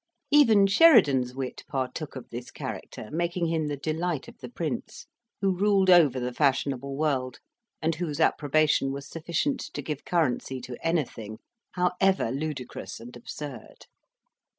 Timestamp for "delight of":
3.77-4.35